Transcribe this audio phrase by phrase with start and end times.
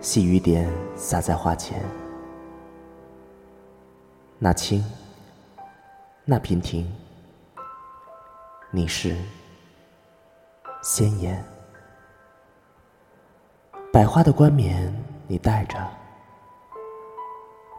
[0.00, 1.82] 细雨点洒在花前，
[4.38, 4.84] 那青，
[6.24, 6.90] 那娉婷，
[8.70, 9.16] 你是
[10.82, 11.42] 鲜艳。
[13.92, 14.94] 百花的冠冕
[15.26, 15.76] 你戴着，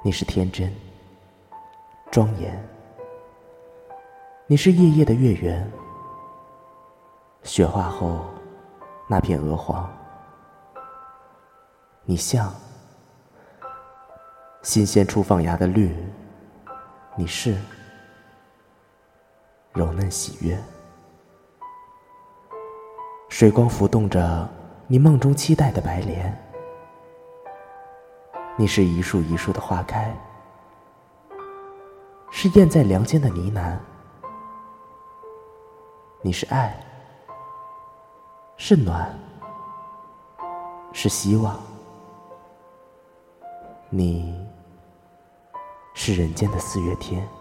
[0.04, 0.74] 你是天真
[2.12, 2.62] 庄严。
[4.48, 5.72] 你是夜夜的月圆，
[7.44, 8.26] 雪化后
[9.08, 9.88] 那片鹅黄。
[12.10, 12.56] 你像
[14.64, 15.94] 新鲜初放芽的绿，
[17.18, 17.58] 你是
[19.74, 20.58] 柔嫩喜悦，
[23.28, 24.50] 水光浮动着
[24.88, 26.34] 你梦中期待的白莲。
[28.56, 30.16] 你是一树一树的花开，
[32.32, 33.78] 是燕在梁间的呢喃。
[36.22, 36.74] 你是爱，
[38.56, 39.14] 是暖，
[40.94, 41.54] 是希望。
[43.90, 44.36] 你
[45.94, 47.37] 是人间的四月天。